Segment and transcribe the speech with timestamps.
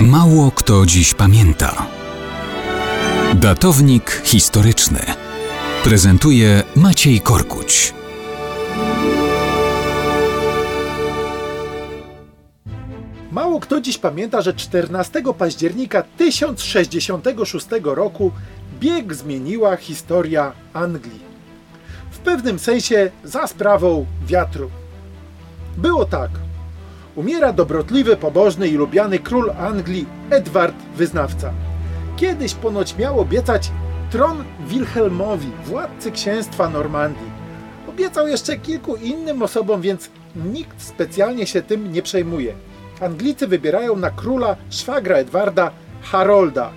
[0.00, 1.86] Mało kto dziś pamięta.
[3.34, 5.00] Datownik historyczny
[5.84, 7.94] prezentuje Maciej Korkuć.
[13.32, 18.32] Mało kto dziś pamięta, że 14 października 1066 roku
[18.80, 21.20] bieg zmieniła historia Anglii.
[22.10, 24.70] W pewnym sensie za sprawą wiatru.
[25.76, 26.45] Było tak.
[27.16, 31.52] Umiera dobrotliwy, pobożny i lubiany król Anglii Edward Wyznawca.
[32.16, 33.70] Kiedyś ponoć miał obiecać
[34.10, 37.30] tron Wilhelmowi, władcy księstwa Normandii.
[37.88, 40.10] Obiecał jeszcze kilku innym osobom, więc
[40.52, 42.54] nikt specjalnie się tym nie przejmuje.
[43.00, 45.70] Anglicy wybierają na króla szwagra Edwarda
[46.02, 46.70] Harolda.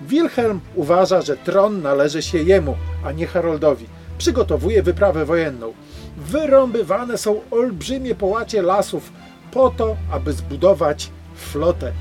[0.00, 3.86] Wilhelm uważa, że tron należy się jemu, a nie Haroldowi.
[4.18, 5.72] Przygotowuje wyprawę wojenną.
[6.16, 9.12] Wyrąbywane są olbrzymie połacie lasów
[9.52, 11.92] po to, aby zbudować flotę.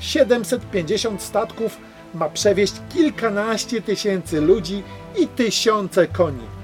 [0.00, 1.76] 750 statków
[2.14, 4.82] ma przewieźć kilkanaście tysięcy ludzi
[5.18, 6.58] i tysiące koni.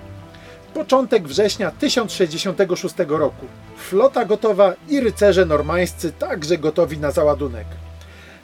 [0.75, 3.47] Początek września 1066 roku.
[3.77, 7.66] Flota gotowa i rycerze normańscy także gotowi na załadunek.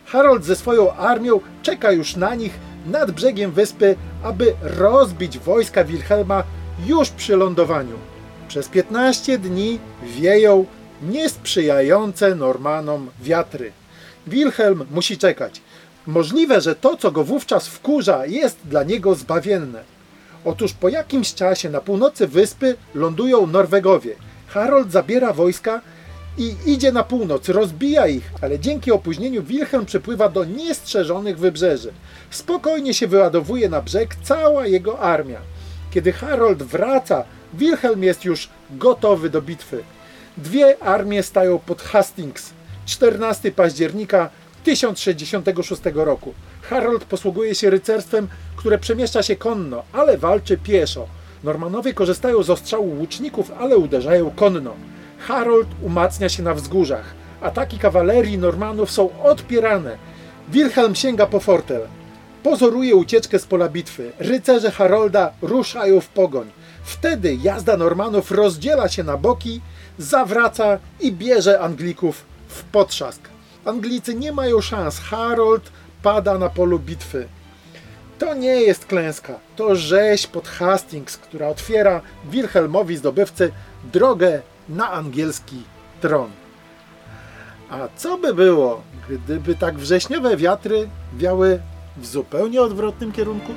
[0.07, 2.53] Harold ze swoją armią czeka już na nich
[2.87, 6.43] nad brzegiem wyspy, aby rozbić wojska Wilhelma
[6.87, 7.97] już przy lądowaniu.
[8.49, 10.67] Przez 15 dni wieją
[11.03, 13.73] niesprzyjające Normanom wiatry.
[14.27, 15.61] Wilhelm musi czekać.
[16.07, 19.85] Możliwe, że to, co go wówczas wkurza, jest dla niego zbawienne.
[20.45, 24.15] Otóż po jakimś czasie na północy wyspy lądują Norwegowie.
[24.47, 25.81] Harold zabiera wojska
[26.39, 31.93] i idzie na północ, rozbija ich, ale dzięki opóźnieniu Wilhelm przypływa do niestrzeżonych wybrzeży.
[32.31, 35.41] Spokojnie się wyładowuje na brzeg cała jego armia.
[35.91, 39.83] Kiedy Harold wraca, Wilhelm jest już gotowy do bitwy.
[40.37, 42.53] Dwie armie stają pod Hastings.
[42.87, 44.31] 14 października
[44.65, 46.35] 1066 roku.
[46.63, 51.07] Harold posługuje się rycerstwem, które przemieszcza się konno, ale walczy pieszo.
[51.45, 54.75] Normanowie korzystają z ostrzału łuczników, ale uderzają konno.
[55.19, 57.15] Harold umacnia się na wzgórzach.
[57.41, 59.97] Ataki kawalerii Normanów są odpierane.
[60.49, 61.81] Wilhelm sięga po fortel.
[62.43, 64.13] Pozoruje ucieczkę z pola bitwy.
[64.19, 66.51] Rycerze Harolda ruszają w pogoń.
[66.85, 69.61] Wtedy jazda Normanów rozdziela się na boki,
[69.99, 73.21] zawraca i bierze Anglików w potrzask.
[73.65, 74.99] Anglicy nie mają szans.
[74.99, 75.71] Harold
[76.03, 77.29] pada na polu bitwy.
[78.19, 83.53] To nie jest klęska, to rzeź pod Hastings, która otwiera Wilhelmowi zdobywcy
[83.93, 85.63] drogę na angielski
[86.01, 86.31] tron.
[87.71, 91.61] A co by było, gdyby tak wrześniowe wiatry wiały
[92.01, 93.53] w zupełnie odwrotnym kierunku?